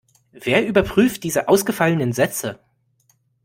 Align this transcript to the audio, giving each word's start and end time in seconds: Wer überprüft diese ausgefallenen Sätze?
Wer 0.31 0.65
überprüft 0.65 1.23
diese 1.23 1.47
ausgefallenen 1.47 2.11
Sätze? 2.11 2.57